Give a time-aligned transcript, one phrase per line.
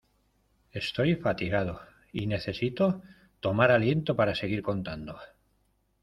[0.71, 1.79] Estoy fatigado
[2.11, 3.03] y necesito
[3.39, 5.15] tomar aliento para seguir contando.